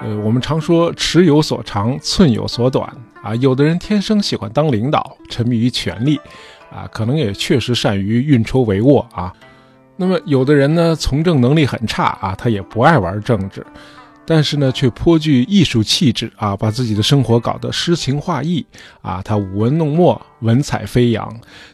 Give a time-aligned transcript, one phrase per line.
[0.00, 2.88] 呃，我们常说尺有所长，寸有所短
[3.20, 3.34] 啊。
[3.36, 6.20] 有的人天生喜欢当领导，沉迷于权力，
[6.70, 9.34] 啊，可能也确实善于运筹帷幄啊。
[9.96, 13.66] 那么有的人呢，从政能力很差啊，他也不爱玩政治，
[14.24, 18.64] 但是呢，却颇具艺术气质啊，把自己的生活搞得诗情画意
[19.02, 21.28] 啊，他舞文弄墨，文采飞扬。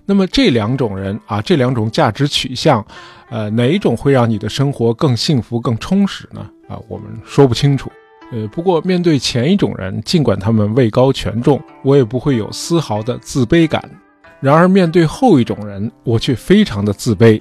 [0.07, 2.83] 那么这两种人啊，这两种价值取向，
[3.29, 6.41] 呃，哪一种会让你的生活更幸福、更充实呢？
[6.71, 7.93] 啊，我们说不清楚。
[8.33, 13.81] 呃，不过面对前一种人，尽管他们位高权重，我也不会有丝毫的自卑感；
[14.41, 17.41] 然而面对后一种人，我却非常的自卑。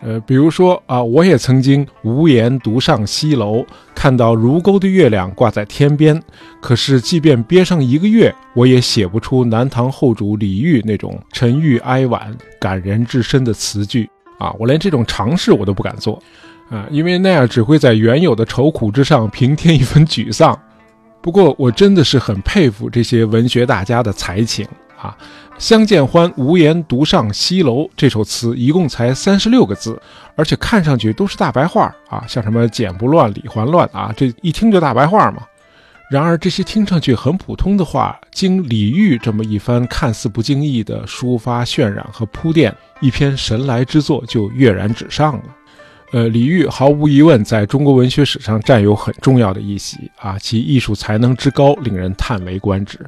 [0.00, 6.22] 呃，比如说啊，我也曾经无言独上西楼，看到如钩的月亮挂在天边。
[6.60, 14.08] 可是，即便憋上一个月，我也写不出南唐后主李煜那种沉郁哀婉、感人至深的词句
[14.38, 14.54] 啊！
[14.58, 16.22] 我连这种尝试我都不敢做。
[16.70, 20.58] 啊，因为那样只会在原有的愁苦之上平添一分沮丧。
[21.20, 24.66] 不过，我真的是很佩服这些文学大家的才情
[24.96, 25.16] 啊！
[25.58, 30.00] 相见欢，无言独上西楼这首词一共才三十六个字，
[30.36, 35.42] 而且看上去都是大白话啊，像什么剪不乱理还乱啊，这一听就大白话嘛。
[36.08, 45.42] 然而，这些听上去很普通的话，经李煜这么一番看似不经意的抒发、渲染和铺垫，一篇神来之作就跃然纸上了。
[46.10, 52.98] 呃，李煜毫无疑问在中国文学史上占有很重要的一席啊，其艺术才能之高令人叹为观止。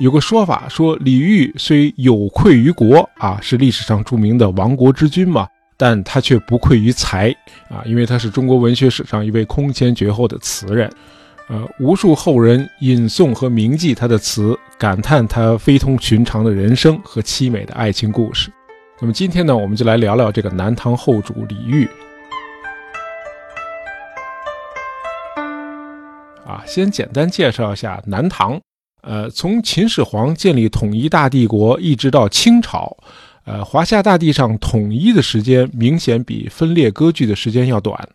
[0.00, 5.46] 有个说法说，李煜虽有愧于国啊，是历史上著名的亡国之君嘛，
[5.76, 7.30] 但他却不愧于才
[7.70, 10.90] 啊，因为他是中国文学史上一位空前绝后的词人。
[11.48, 18.50] 呃，无数后人引诵和铭记他的词，感叹他非同寻常的人生和凄美的爱情故事。
[19.00, 21.88] 那么今天呢，我们就来聊聊这个南唐后主李煜。
[26.46, 28.60] 啊，先简单介绍一下南唐。
[29.02, 32.96] 呃，从秦始皇建立统一大帝国一直到清朝，
[33.44, 38.08] 呃，华夏大地上统一的时间明显比分裂割据的时间要短。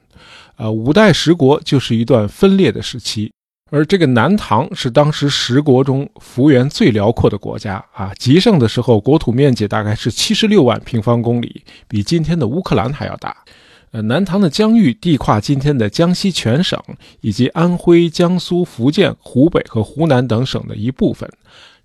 [0.56, 3.32] 呃，五代十国就是一段分裂的时期，
[3.72, 13.36] 而这个南唐是当时十国中幅员最辽阔的国家啊，极盛的时候国土面积大概是七十六万平方公里，比今天的乌克兰还要大。
[13.92, 16.80] 呃，南唐的疆域地跨今天的江西全省，
[17.22, 21.28] 以及安徽、江苏、福建、湖北和湖南等省的一部分，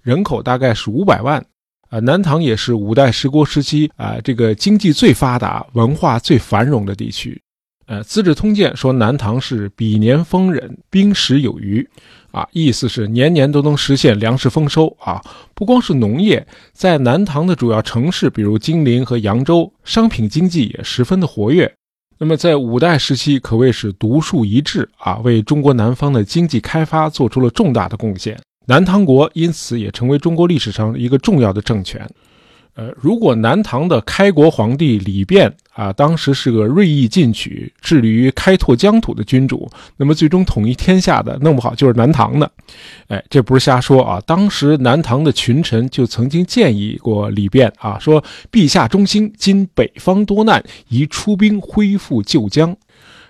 [0.03, 1.45] 人口大概是五百万。
[1.91, 7.41] 啊，南唐也是五代十国时期啊这个经济最发达、文化最繁荣的地区。
[7.87, 11.87] 呃，《资治通鉴》说南唐是比年丰稔，兵食有余，
[12.33, 15.23] 啊，意思是年年都能实现粮食丰收啊。
[15.55, 21.73] 不光是农业，在南唐的主要城市，比如金陵和扬州，商品经济也十分的活跃。
[22.17, 28.39] 那么，在五代时期可谓是独树一帜啊，为中国南方的经济开发做出了重大的贡献。
[28.67, 32.09] 南唐国因此也成为中国历史上一个重要的政权。
[32.77, 42.51] 呃，如果南唐的开国皇帝李昪啊，当时是个锐意进取、致力于开拓疆土的君主，那么最终统一天下的，弄不好就是南唐的。
[43.07, 44.21] 哎，这不是瞎说啊！
[44.27, 52.77] 当时南唐的群臣就曾经建议过李昪啊，说：“陛下忠心，今北方多难，宜出兵恢复旧疆。”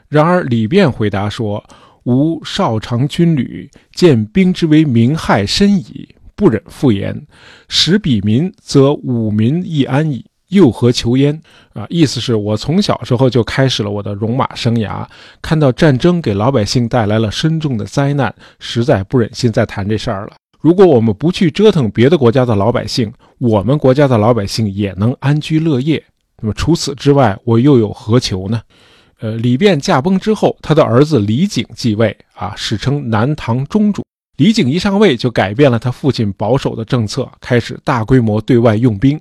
[0.08, 1.62] 然而李昪回答说
[2.04, 7.26] ：“吾少长军旅，见兵之为民害深矣。”不忍复言，
[7.68, 10.24] 使彼民，则吾民亦安矣。
[10.48, 11.40] 又何求焉？
[11.72, 15.04] 啊，意思是我从小时候就开始了我的戎马生涯，
[15.42, 20.34] 看到战争给老百姓带来了深重的灾难，实在不忍心再谈这事儿了。
[20.60, 26.02] 如果我们不去折腾别的国家的老百姓，我们国家的老百姓也能安居乐业。
[26.40, 28.60] 那么除此之外，我又有何求呢？
[29.20, 34.04] 呃，李昪驾崩之后，他的儿子李景继位，啊，史称南唐中主。
[34.36, 39.20] 李景一上位就改变了他父亲保守的政策，开始大规模对外用兵。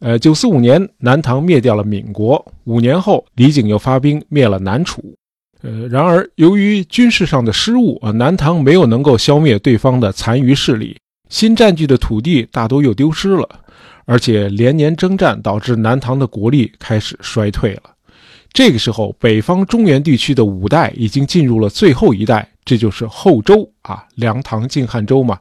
[0.00, 2.44] 呃，九四五年，南唐灭掉了闽国。
[2.64, 5.14] 五年后，李景又发兵灭了南楚。
[5.62, 10.96] 呃，然而由于军事上的失误啊，南唐没有能够消灭对方的残余势力，
[11.28, 13.48] 新占据的土地大多又丢失了，
[14.04, 17.82] 而且连年征战导致南唐的国力开始衰退了。
[18.52, 22.48] 这个时候，北方中原地区的五代已经进入了最后一代。
[22.70, 25.40] 这就是后周啊，梁唐晋汉周嘛。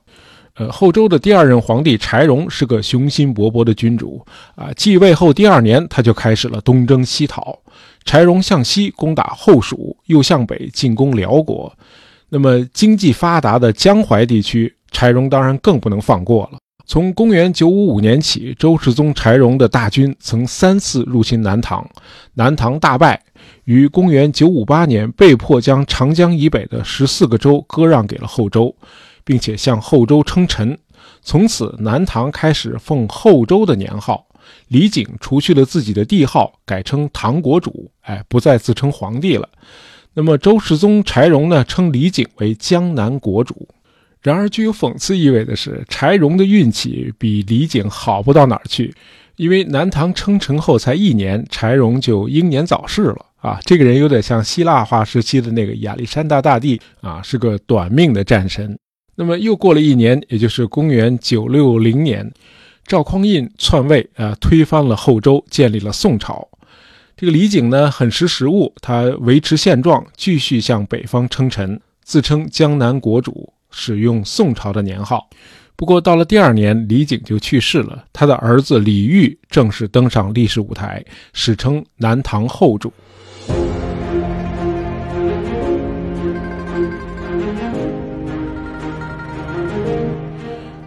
[0.55, 4.71] 呃，后周的第二任皇帝柴荣是个雄心勃勃的君主啊。
[4.75, 7.59] 继位后第二年，他就开始了东征西讨。
[8.03, 11.71] 柴荣向西攻打后蜀，又向北进攻辽国。
[12.29, 16.57] 那么经济发达的江淮地区，柴荣当然更不能放过了。
[16.87, 21.87] 从公元955年起，周世宗柴荣的大军曾三次入侵南唐，
[22.33, 23.21] 南唐大败，
[23.69, 28.75] 于公元958年被迫将长江以北的十四个州割让给了后周，
[29.23, 30.75] 并且向后周称臣。
[31.21, 34.25] 从此，南唐开始奉后周的年号。
[34.69, 39.47] 李璟除去了自己的帝号，改称唐国主，哎，不再自称皇帝了。
[40.15, 43.67] 那么，周世宗柴荣呢，称李璟为江南国主。
[44.23, 48.95] 然而，具有讽刺意味的是，柴荣的运气比李璟好不到哪儿去。
[49.35, 53.59] 因为南唐称臣后才一年，柴荣就英年早逝了啊！
[53.65, 58.77] 这个人有点像希腊化时期的那个亚历山大大帝啊，是个短命的战神。
[59.15, 62.31] 那么又过了一年，也就是公元九六零年，
[62.85, 66.47] 赵匡胤篡位啊，推翻了后周，建立了宋朝。
[67.17, 73.53] 这个李璟呢，很识时务，他维持现状，继续向北方称臣，自称江南国主。
[73.71, 75.29] 使用宋朝的年号，
[75.75, 82.91] 不过到了第二年，李璟就去世了，他的儿子李煜正式登上历史舞台，史称南唐后主。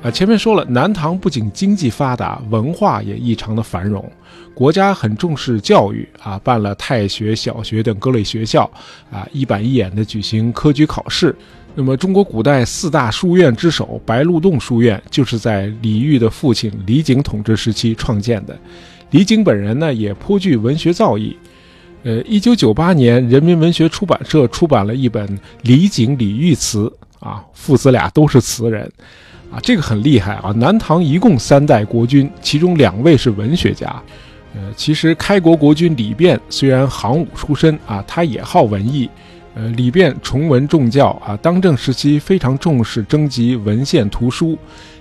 [0.02, 4.04] 啊，前面说了，南唐不仅经济发达，文化也异常的繁荣，
[4.52, 8.68] 国家很重视教育啊，办了太学、小学等各类学校
[9.12, 11.34] 啊，一板一眼的举行科举考试。
[11.74, 18.58] 那么，中国古代四大书院之首白鹿洞书院，就是在李煜的父亲李璟统治时期创建的。
[19.10, 21.34] 李璟本人呢，也颇具文学造诣。
[22.02, 25.26] 呃，一九九八年，人民文学出版社出版了一本
[25.62, 26.92] 《李璟李煜词》，
[27.26, 28.90] 啊，父子俩都是词人，
[29.52, 30.50] 啊，这个很厉害啊。
[30.56, 34.02] 南唐一共三代国君，其中两位是文学家。
[34.54, 39.08] 呃，其实开国国君李昪虽然行武出身啊，他也好文艺。
[39.54, 44.58] 呃，李昪崇文重教啊，当政时期非常重视征集文献图书。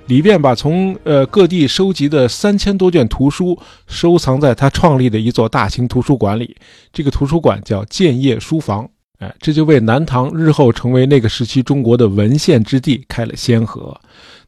[0.07, 3.57] 李昪把从呃各地收集的三千多卷图书
[3.88, 6.54] 收藏在他创立的一座大型图书馆里，
[6.92, 8.86] 这个图书馆叫建业书房。
[9.19, 13.97] 哎，这就为南唐日后成为那个时期中国的文献之地开了先河。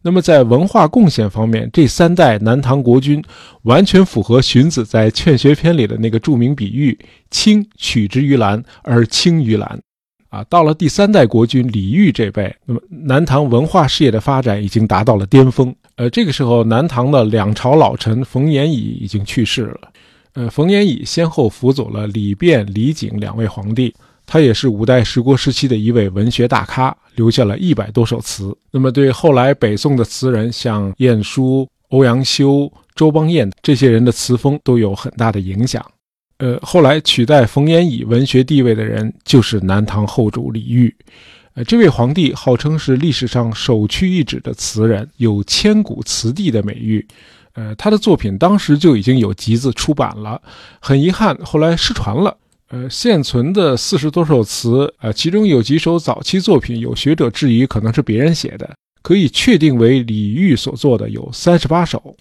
[0.03, 3.23] 那么在文化贡献方面，这三代南唐国君
[3.63, 6.97] 完全符合荀子在《劝学篇》里的那个著名比喻
[7.31, 9.79] ：“青取之于蓝而青于蓝。”
[10.29, 15.73] 啊，到了第三代国君李煜这辈，那么南唐文化事业的发展已经达到了巅峰。
[15.95, 19.79] 呃，这个时候，南唐的两朝老臣冯延已已经去世了。
[20.33, 23.93] 呃，冯延已先后辅佐了李昪、李璟两位皇帝，
[24.25, 28.55] 他也是五代十国时期的一位文学大咖，留下了一百多首词。
[28.71, 35.85] 那么，对后来北宋的词人，像晏殊、欧阳修、周邦彦这些人的词风都有很大的影响。
[36.39, 40.93] 呃，后来取代冯延乙文学地位的人就是南唐后主李煜。
[41.53, 47.05] 呃，这位皇帝号称是历史上首屈一指的词人，有千古词帝的美誉。
[47.53, 50.41] 呃，他的作品当时就已经有集子出版了，
[50.79, 52.35] 很遗憾后来失传了。
[52.73, 58.67] 呃，现存的四十多首词，呃，其中有几首早期作品，有学者质疑可能是别人写的，
[59.03, 62.17] 可以确定为李煜所作的有三十八首。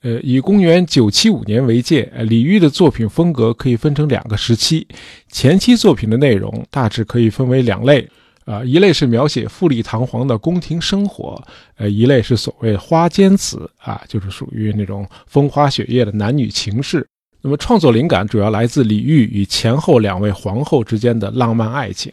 [0.00, 4.84] 呃，以公元九七五年为界，李煜的作品风格可以分成两个时期。
[5.30, 8.04] 前期作品的内容大致可以分为两类，
[8.44, 11.40] 啊，一类是描写富丽堂皇的宫廷生活，
[11.76, 17.06] 呃，一类是所谓花间词，啊，就是属于那种风花雪月的男女情事。
[17.44, 22.12] 那么创作灵感主要来自李煜与前后两位皇后之间的浪漫爱情，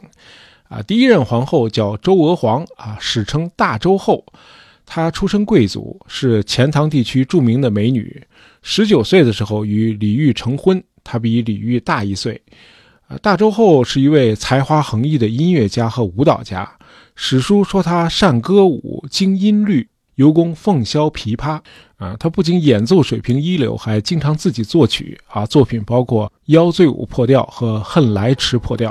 [0.67, 4.25] 啊，第一任皇后叫周娥皇，啊，史称大周后。
[4.87, 8.19] 她出身贵族，是钱塘地区著名的美女。
[8.63, 12.41] 十九岁的时候与李煜成婚，她比李煜大一岁。
[13.07, 16.67] 啊，大周后是一位才华横溢的音乐家和舞蹈家。
[17.13, 21.59] 史书说她善歌舞，精音律，尤工凤箫琵琶。
[21.99, 25.15] 啊，她不仅演奏水平一流，还经常自己作曲。
[25.27, 28.89] 啊，作品包括《腰醉舞破调》和《恨来迟破调》。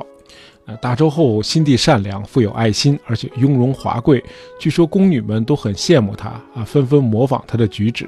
[0.82, 4.22] 大周后心地善良，富有爱心，而且雍容华贵。
[4.60, 8.06] 据说宫女们都很羡慕她啊，纷纷模仿她的举止。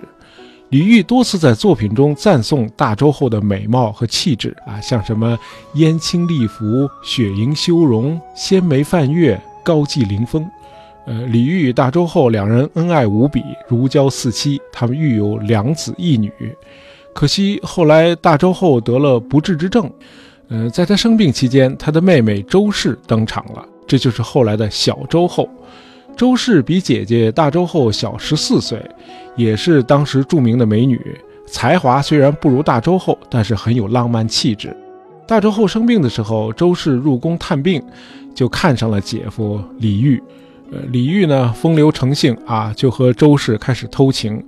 [0.69, 5.39] 李煜多次在作品中赞颂大周后的美貌和气质啊，像什么
[5.73, 10.47] 燕青丽服、雪莹修容、纤眉泛月、高髻临风。
[11.07, 14.61] 呃，李煜与大周后两人恩爱无比，如胶似漆。
[14.73, 16.31] 他们育有两子一女，
[17.15, 19.91] 可惜后来大周后得了不治之症。
[20.49, 25.49] 呃，在他生病期间，他的妹妹周氏登场了，这就是后来的小周后。
[26.17, 28.79] 周氏比姐姐大周后小十四岁，
[29.37, 31.01] 也是当时著名的美女，
[31.47, 34.77] 才华虽然不如大周后，但是很有浪漫气质。
[35.27, 37.83] 大周后生病的时候，周氏入宫探病，
[38.35, 40.21] 就看上了姐夫李煜。
[40.73, 44.43] 呃，李煜呢风流成性啊，就和周氏开始偷情。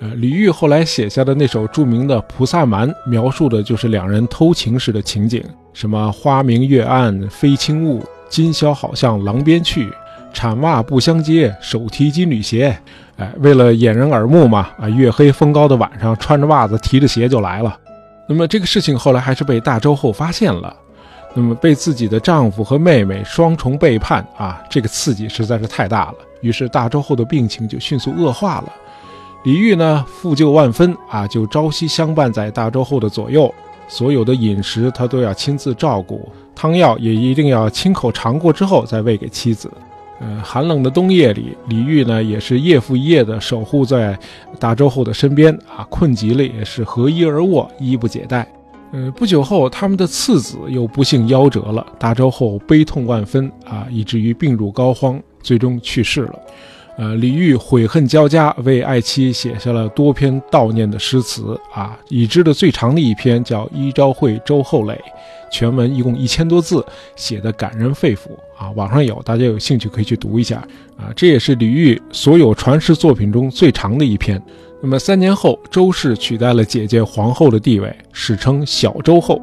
[0.00, 5.42] 呃，李煜后来写下的那首著名的《菩萨蛮》，描述的就是两人偷情时的情景，
[5.72, 9.88] 什么花明月暗飞轻雾，今宵好向郎边去，
[10.32, 12.76] 铲袜不相接，手提金缕鞋。
[13.16, 17.78] 哎，为了掩人耳目嘛，啊，月黑风高的晚上，穿着袜子提着鞋就来了。
[18.28, 20.74] 那么这个事情后来还是被大周后发现了，
[21.34, 26.14] 那么被自己的丈夫和妹妹双重背叛啊，这个刺激实在是太大了。
[26.40, 28.72] 于是大周后的病情就迅速恶化了。
[29.42, 33.52] 李煜呢，负疚万分啊，就朝夕相伴在大周后的左右，
[33.88, 39.70] 所有的饮食他都要亲自照顾，汤药也一定要亲口尝过之后再喂给妻子。
[40.20, 44.16] 呃，寒冷的冬夜里，李煜呢也是夜复一夜的守护在
[44.60, 48.46] 大周后的身边啊，困极了也是合衣而卧，衣不解带。
[48.94, 56.38] 呃，不久后，他们的次子又不幸夭折了，大周后悲痛万分啊，以至于病入膏肓，最终去世了。
[56.96, 64.94] 呃，李煜悔恨交加，为爱妻写下了多篇悼念的诗词啊，已知的最长的一篇叫《一朝会周后累》。
[65.50, 66.84] 全文一共一千多字，
[67.16, 68.70] 写的感人肺腑啊！
[68.72, 70.56] 网上有，大家有兴趣可以去读一下
[70.96, 71.12] 啊！
[71.14, 74.40] 这也是李煜所有传世作品中最长的一篇。
[74.86, 79.40] 那么三年后，周氏取代了姐姐皇后的地位，史称小周后。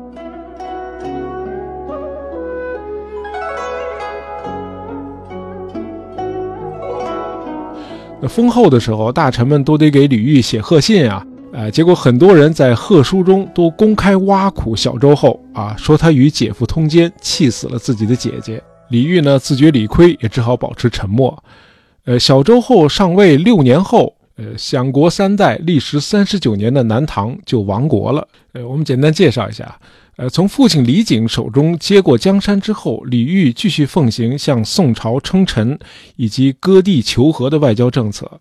[8.21, 11.25] 那封后的时候，大臣们都得给李煜写贺信啊。
[11.53, 18.61] 呃，结果很多人在贺书中都公开挖苦小周后啊，说他与姐夫通奸，气死了自己的姐姐。
[18.91, 21.43] 李煜呢自觉理亏，也只好保持沉默。
[22.05, 28.27] 呃，小周后上位六年后，呃，享国三代，历时三十九年的南唐就亡国了。
[28.53, 29.79] 呃，我们简单介绍一下。
[30.15, 35.77] 呃，从父亲李璟手中接过江山之后，李煜继续奉行向宋朝称臣
[36.15, 38.39] 以及割地求和的外交政策。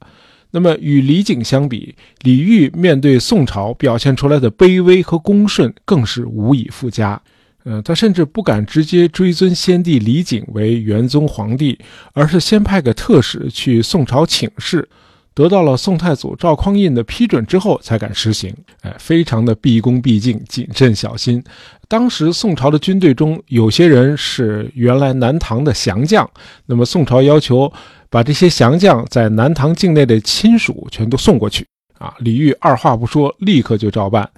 [0.53, 7.21] 那么与李璟相比，李煜面对宋朝表现出来的卑微和恭顺更是无以复加。
[7.65, 11.79] 呃，他甚至不敢直接追尊先帝李璟为元宗皇帝，
[12.15, 14.89] 而是先派个特使去宋朝请示，
[15.35, 18.55] 得到了宋太祖赵匡胤的批准之后才敢实行。
[18.83, 21.43] 哎，非常的毕恭毕敬、谨慎小心。
[21.89, 26.29] 当时宋朝的军队中有些人是原来南唐的降将，
[26.67, 27.73] 那么宋朝要求。
[28.13, 31.65] 把这些降将在南唐境内的亲属全都送过去
[31.97, 32.13] 啊！
[32.19, 34.29] 李煜二话不说，立刻就照办。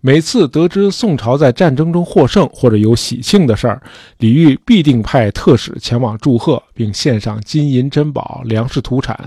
[0.00, 3.82] 每次得知宋朝在战争中获胜或者有喜庆的事儿，
[4.18, 9.18] 李煜必定派特使前往祝贺，并献上金银珍宝、粮食土产。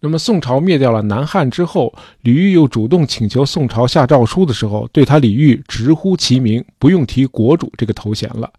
[0.00, 1.92] 那么宋朝灭掉了南汉之后，
[2.22, 8.50] 李煜又主动请求宋朝下诏书的时候，对他李煜直呼其名，不用提国主这个头衔了。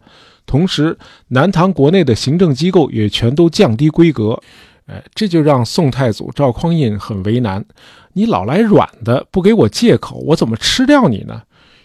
[0.46, 0.96] 同时，
[1.28, 4.40] 南唐国内的行政机构也全都降低规格，
[4.86, 7.64] 哎，这就让宋太祖赵匡胤很为难。
[8.12, 11.42] 你老来软的，不给我借口，我怎么吃掉你呢？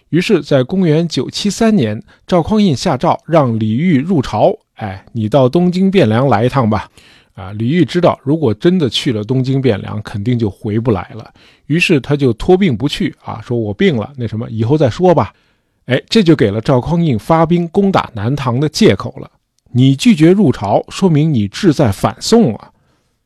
[0.10, 6.90] 于是，在公元九七三年，赵匡胤下诏让李煜入朝，哎，你到东京汴梁来一趟吧。
[7.38, 11.32] 啊，李煜知道，如果真的去了东京汴梁，肯定就回不来了。
[11.67, 15.32] 于是他就托病不去啊，说我病了，那什么，以后再说吧。
[15.86, 19.29] 哎，这就给了赵匡胤发兵攻打南唐的借口了。
[19.72, 22.72] 你拒绝入朝，说明你志在反宋啊！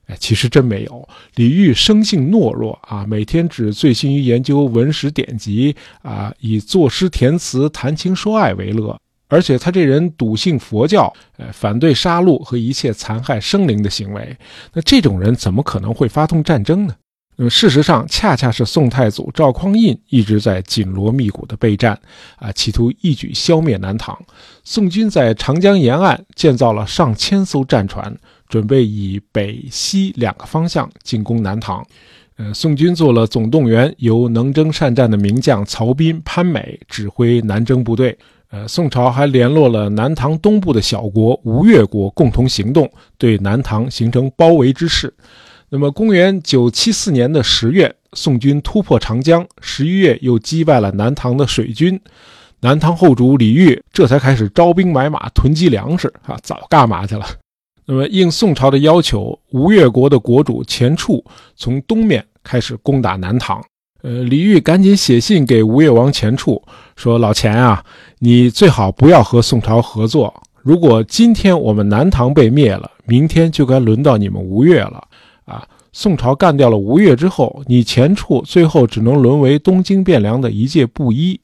[0.08, 1.08] 哎，其实真没有。
[1.36, 9.00] 李煜生性懦弱啊，每天只醉心于研究文史典籍啊，以作诗填词、谈情说爱为乐。
[9.32, 14.38] 而且他这人笃信佛教，呃，反对杀戮和一切残害生灵的行为。
[14.74, 16.94] 那这种人怎么可能会发动战争呢？
[17.38, 21.98] 那么事实上，恰恰是宋太祖赵匡胤一直在紧锣密鼓的备战，
[22.36, 24.22] 啊，企图一举消灭南唐。
[24.66, 28.14] 宋军在长江沿岸建造了上千艘战船，
[28.50, 31.84] 准备以北西两个方向进攻南唐。
[32.36, 38.18] 呃，宋军做了总动员，由能征善战的名将曹彬、潘美指挥南征部队。
[38.52, 45.14] 呃，宋朝还联络了南唐东部的小国吴越国，共同行动，对南唐形成包围之势。
[45.70, 51.98] 那么，公元九七四年的十月，宋军突破长江；十一月又击败了南唐的水军。
[52.60, 56.14] 南唐后主李煜这才开始招兵买马、囤积粮食。
[56.24, 57.26] 啊，早干嘛去了？
[57.86, 61.24] 那么，应宋朝的要求，吴越国的国主钱俶
[61.56, 63.64] 从东面开始攻打南唐。
[64.02, 66.62] 呃，李煜赶紧写信给吴越王钱俶，
[66.96, 67.84] 说：“老钱啊，
[68.20, 70.34] 你最好不要和宋朝合作。
[70.64, 75.04] 如果今天我们南唐被灭了，明天就该轮到你们吴越了。”
[75.46, 81.40] 啊，宋朝干掉了吴越之后，你钱俶最后只能沦为东京汴梁的一介布衣。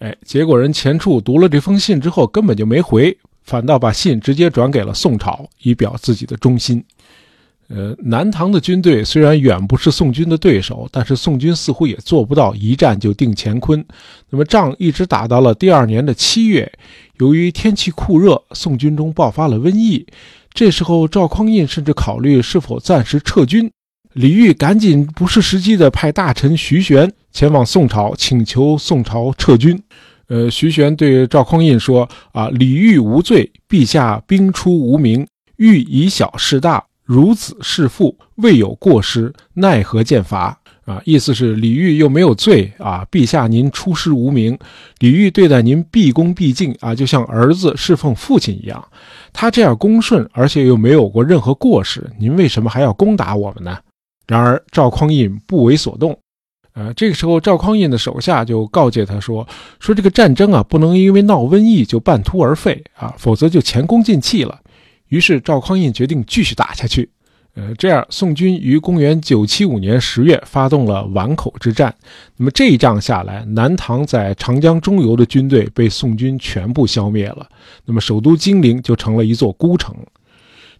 [0.00, 6.84] 哎，结果人钱俶读了这封信之后，根本就没回，反倒把信直接转给了宋朝，以表自己的忠心。
[7.74, 13.82] 呃，南唐的军队虽然远不是宋军的对手，但是宋军似乎也做不到一战就定乾坤。
[14.28, 16.70] 那么仗一直打到了第二年的七月，
[17.18, 20.06] 由于天气酷热，宋军中爆发了瘟疫。
[20.52, 23.70] 这时候赵匡胤甚至考虑是否暂时撤军。
[24.12, 29.82] 李煜赶紧不失时机的派大臣徐玄前往宋朝，请求宋朝撤军。
[30.28, 35.26] 呃，徐玄对赵匡胤说：“啊，李煜无罪，陛下兵出无名，
[35.56, 40.58] 欲以小事大。”如子弑父，未有过失，奈何见罚？
[40.84, 44.58] 啊，意思是李煜又没有罪啊，陛下您出师无名，
[44.98, 48.84] 李煜对待您毕恭毕敬啊，就像儿子侍奉父亲一样。
[49.32, 53.78] 他这样恭顺，而且又没有过任何过失，您为什么还要攻打我们呢？
[54.26, 56.18] 然而赵匡胤不为所动。
[56.74, 59.46] 呃，这个时候赵匡胤的手下就告诫他说
[59.78, 64.58] ：“说这个战争啊，不能因为闹瘟疫就半途而废啊，否则就前功尽弃了。”
[65.12, 67.06] 于是赵匡胤决定继续打下去。
[67.54, 71.94] 呃，这样宋军于公元975年十月发动了宛口之战。
[72.38, 77.46] 那么这一仗下来，南唐在长江中游的军队被宋军全部消灭了。
[77.84, 79.94] 那么首都金陵就成了一座孤城。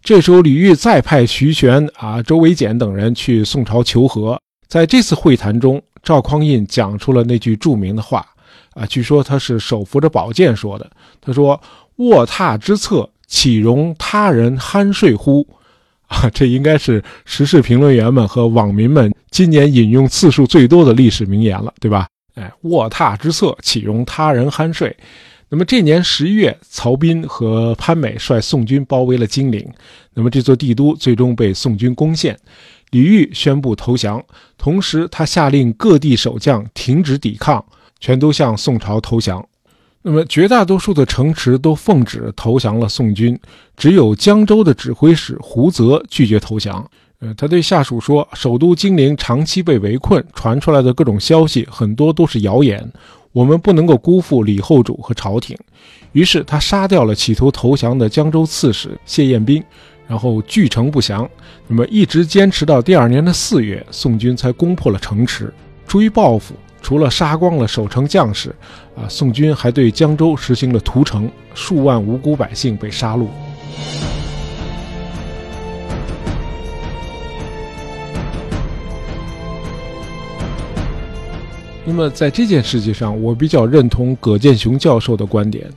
[0.01, 4.41] 这时候李煜再派徐玄啊、周维简等人去宋朝求和。
[4.67, 8.25] 在这次会谈中，赵匡胤讲出了那句著名的话
[8.71, 10.89] 啊，据说他是手扶着宝剑说的。
[11.21, 11.61] 他说
[11.97, 15.43] ：“卧榻之侧。”岂容他人酣睡乎？
[16.05, 22.07] 啊，这应该是时事评论员们和网民们今年引用次数最多的历史名言了，对吧？
[22.35, 24.95] 哎，卧榻之侧，岂容他人酣睡？
[25.49, 29.67] 那么这年十一月，曹彬和潘美率宋军包围了金陵，
[30.13, 32.37] 那么这座帝都最终被宋军攻陷，
[32.91, 34.23] 李煜宣布投降，
[34.59, 37.65] 同时他下令各地守将停止抵抗，
[37.99, 39.43] 全都向宋朝投降。
[40.05, 43.39] 那么，绝大多数的城池都奉旨投降了宋军，
[43.77, 46.85] 只有江州的指挥使胡泽拒绝投降。
[47.19, 52.85] 呃，他对下属说：“首都金陵长期被围困，传出来的各种消息很多都是谣言，
[53.31, 55.57] 我们不能够辜负李后主和朝廷。”
[56.11, 59.63] 于是他杀掉了企图投降的江州刺史谢彦斌，
[60.05, 61.27] 然后据城不降。
[61.65, 65.53] 那么一直坚持到第二年的四月，宋军才攻破了城池。
[65.87, 66.53] 出于报复。
[66.83, 68.53] 除了杀光了守城将士，
[68.93, 73.27] 啊，宋军还对江州实行了屠城，数万无辜百姓被杀戮。
[81.85, 85.69] 那么在这件事情上，我比较认同葛剑雄教授的观点。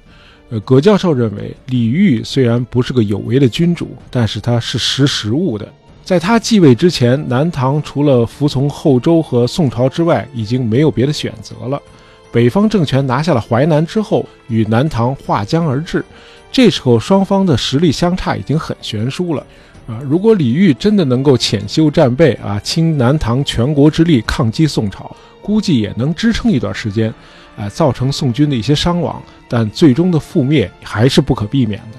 [0.51, 5.73] 呃，葛教授认为，李煜虽然不是个有为的君主，但是他是识时务的。
[6.07, 11.83] 在他继位之前，南唐除了服从后周和宋朝之外，已经没有别的选择了。
[12.31, 16.05] 北方政权拿下了淮南之后，与南唐划江而治。
[16.53, 19.45] 这时候双方的实力相差已经很悬殊了。
[19.89, 25.11] 啊，如果李煜真的能够潜修战备啊，倾南唐全国之力抗击宋朝，
[25.43, 27.13] 估计也能支撑一段时间，
[27.57, 31.99] 啊，造成宋军的一些伤亡，但最终的覆灭还是不可避免的。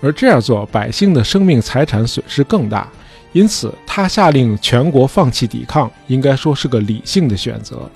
[0.00, 2.88] 而这样做，百姓的生命财产损失更大。
[3.32, 7.88] 因此，他下令全国放弃抵抗，应该说是个理性的选择。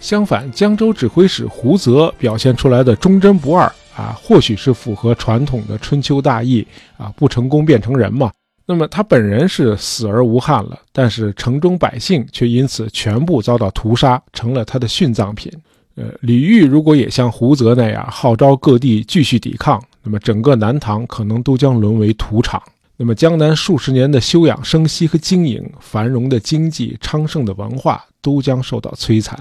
[0.00, 3.64] 相反，江州指挥使胡泽表现出来的忠贞不二
[3.96, 6.66] 啊，或许是符合传统的春秋大义
[6.98, 8.30] 啊，不成功变成人嘛。
[8.66, 15.52] 那么他本人是死而无憾了，但是城中百姓却因此全部遭到屠杀，成了他的殉葬品。
[15.96, 22.60] 呃，李煜如果也像胡泽那样号召各地继续抵抗，那么整个南唐可能都将沦为屠场。
[22.96, 29.36] 那么，江南数十年的休养生息和经营，繁荣的经济、昌盛的文化，都将受到摧残。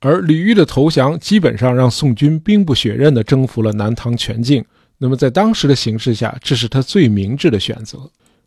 [0.00, 4.64] 而李煜的投降，基本上让宋军兵不血刃地征服了南唐全境。
[4.98, 7.98] 那么，在当时的形势下，这是他最明智的选择。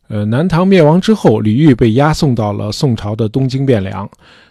[0.08, 4.06] 呃，南唐灭亡之后，李煜被押送到了宋朝的东京汴梁。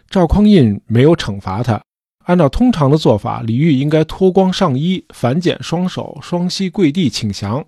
[0.10, 1.80] 赵匡胤没有惩罚他，
[2.26, 7.64] 按照通常的做法，李煜应该脱光上衣，反剪双手，双膝跪地请降。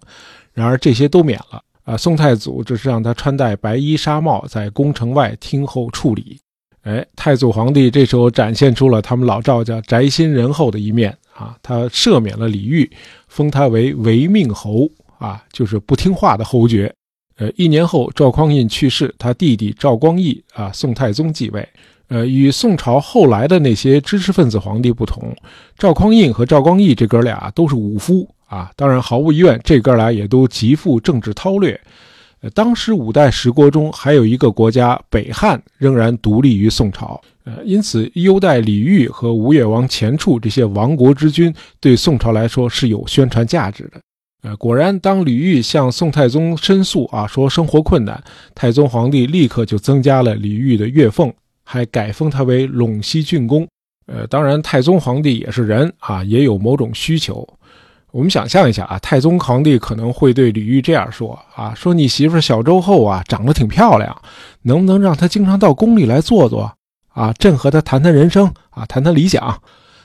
[0.52, 1.62] 然而，这些都免了。
[1.84, 6.40] 啊，宋太祖只是让他穿戴白衣纱帽，在宫城外听候处理。
[6.84, 12.90] 哎，太祖皇帝这时候展现出了他们老赵家宅心仁厚的一面啊，他赦免了李煜，
[13.28, 16.94] 封他为违命侯啊，就是不听话的侯爵。
[17.38, 21.68] 呃，一年后赵匡胤去世，他弟弟赵光义啊，宋太宗继位。
[22.10, 25.36] 呃，与宋朝后来的那些知识分子皇帝不同，
[25.78, 28.28] 赵匡胤和赵光义这哥俩都是武夫。
[28.54, 31.80] 啊，当然，毫无疑问，这哥俩也都极富政治韬略。
[32.42, 44.00] 呃，当时五代十国中还有一个国家北汉仍然独立于宋朝，呃，因此优待李煜和吴越王钱俶这些亡国之君，对宋朝来说是有宣传价值的。
[44.44, 53.68] 呃，果然，当李煜向宋太宗申诉啊，说生活困难，太宗皇帝立刻就增加了李煜的月俸，还改封他为陇西郡公。
[54.06, 57.48] 呃，当然，太宗皇帝也是人啊，也有某种需求。
[58.14, 64.16] 我们想象一下啊，太宗皇帝可能会对李煜这样说啊：“说你媳妇小周后啊，长得挺漂亮，
[64.62, 66.72] 能不能让她经常到宫里来坐坐
[67.08, 67.34] 啊？
[67.34, 69.60] 朕和她谈谈人生啊，谈谈理想。”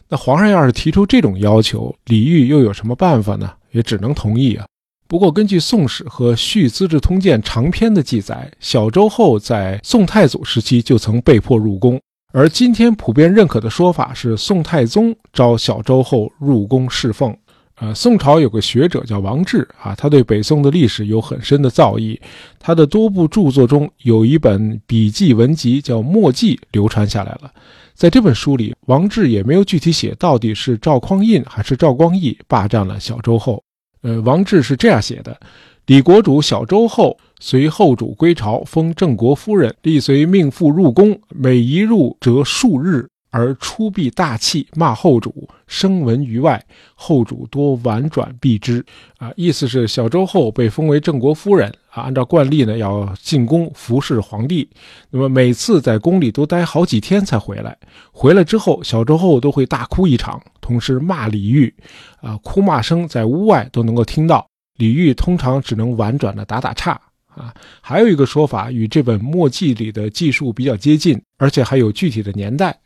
[0.08, 3.52] 那皇上要是提出这种要求，李煜又有什么办法呢？
[3.72, 4.64] 也只能同意啊。
[5.06, 12.00] 不过，根据《宋史》和《续资治通鉴》长篇的记载，小周后在宋太祖时期就曾被迫入宫。
[12.32, 17.36] 而今天普遍认可的说法是，宋太宗召小周后入宫侍奉。
[17.80, 22.18] 呃，宋朝有个学者叫王志啊，他对北宋的历史有很深的造诣。
[22.58, 27.52] 他的多部著作中有一本笔记文集叫《墨迹》，流传下来了。
[27.94, 33.62] 在这本书里，王志也没有具体写到底是赵匡胤还是赵光义霸占了小周后。
[34.02, 35.38] 呃，王志是这样写的。
[35.86, 46.64] 李国主小周后随后主归朝，封郑国夫人，立随命妇入宫，每一入则数日，而出必大器，骂后主，声闻于外。
[46.94, 48.84] 后主多婉转避之。
[49.18, 54.68] 啊，意思是小周后被封为郑国夫人啊，按照惯例呢，要进宫服侍皇帝。
[55.10, 57.76] 那么每次在宫里都待好几天才回来，
[58.12, 61.72] 回来之后，小周后都会大哭一场，同时骂李煜，
[62.20, 64.46] 啊，哭骂声在屋外都能够听到。
[64.76, 66.92] 李煜通常只能婉转的打打岔
[67.34, 72.78] 啊，还有一个说法与这本墨迹里的记述比较接近，而且还有具体的年代。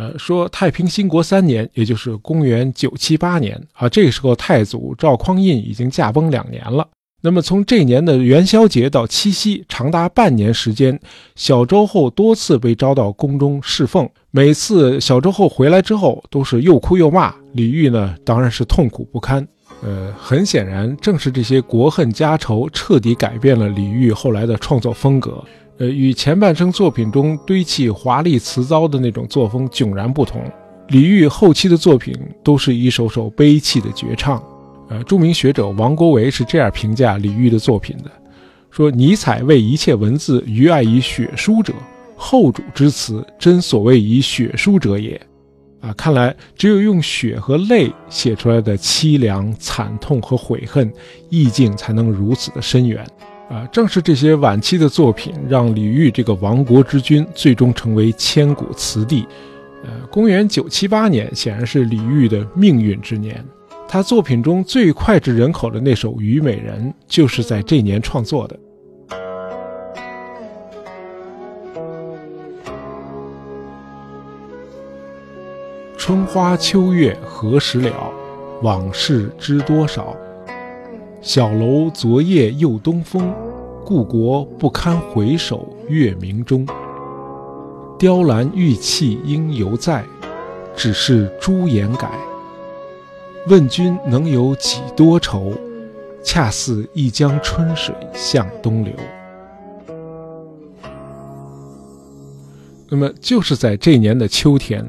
[0.00, 6.88] 呃，说太平兴国三年，也就是公元九七八年啊，这个时候太祖赵匡胤已经驾崩两年了。
[7.22, 10.98] 那么从这年的元宵节到七夕，长达半年时间，
[11.36, 17.34] 小周后多次被招到宫中侍奉，每次小周后回来之后，都是又哭又骂。
[17.52, 19.46] 李煜呢，当然是痛苦不堪。
[19.82, 25.44] 呃，很显然，正是这些国恨家仇，彻底改变了李煜后来的创作风格。
[25.80, 30.42] 呃，与前半生作品中堆砌华丽辞藻的那种作风迥然不同。
[30.88, 32.14] 李煜后期的作品
[32.44, 34.42] 都是一首首悲泣的绝唱。
[34.90, 38.10] 呃，著名学者王国维是这样评价李煜的作品的：
[38.70, 41.72] 说尼采为一切文字余爱以血书者，
[42.14, 45.18] 后主之词真所谓以血书者也。
[45.80, 50.92] 啊，看来只有用血和泪写出来的凄凉、惨痛和悔恨，
[51.30, 53.02] 意境才能如此的深远。
[53.50, 59.26] 啊，正是这些晚期的作品，让李煜这个亡国之君最终成为千古词帝。
[59.82, 63.44] 呃，公元九七八年显然是李煜的命运之年，
[63.88, 68.56] 他作品中最脍炙人口的那首《虞美人》就是在这年创作的。
[75.96, 78.12] 春花秋月何时了？
[78.62, 80.16] 往事知多少？
[81.22, 83.30] 小楼昨夜又东风，
[83.84, 86.66] 故国不堪回首月明中。
[87.98, 90.02] 雕栏玉砌应犹在，
[90.74, 92.10] 只是朱颜改。
[93.48, 95.52] 问君能有几多愁？
[96.24, 98.94] 恰似一江春水向东流。
[102.88, 104.82] 那么，就是在这年的秋天。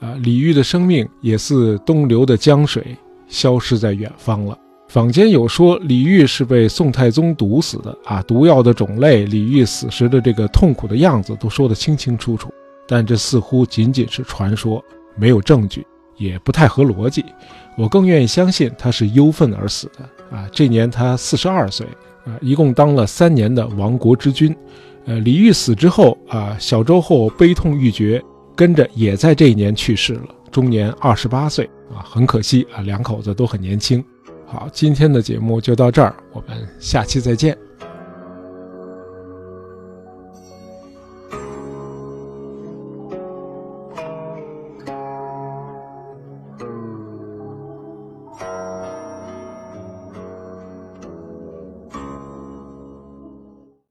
[0.00, 2.96] 啊，李煜的生命也似东流的江水，
[3.28, 4.58] 消失在远方了。
[4.94, 12.48] 坊间有说李煜是被宋太宗毒死的啊，毒药的种类、李煜死时的这个痛苦的样子都说得清清楚楚。
[12.86, 14.80] 但这似乎仅仅是传说，
[15.16, 15.84] 没有证据，
[16.16, 17.24] 也不太合逻辑。
[17.76, 20.48] 我更愿意相信他是忧愤而死的啊。
[20.52, 21.84] 这年他四十二岁
[22.24, 24.56] 啊，一共当了三年的亡国之君。
[25.06, 28.22] 呃，李煜死之后啊，小周后悲痛欲绝。
[28.54, 34.00] 跟着也在这一年去世了，终年二十八岁啊，很可惜啊，两口子都很年轻。
[34.54, 37.58] 好，今天的节目就到这儿，我们下期再见。